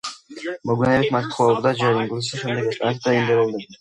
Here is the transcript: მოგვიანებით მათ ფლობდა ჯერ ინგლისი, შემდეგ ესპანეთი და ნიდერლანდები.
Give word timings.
მოგვიანებით 0.69 1.13
მათ 1.15 1.29
ფლობდა 1.35 1.73
ჯერ 1.81 1.99
ინგლისი, 2.05 2.41
შემდეგ 2.45 2.71
ესპანეთი 2.73 3.05
და 3.07 3.15
ნიდერლანდები. 3.19 3.69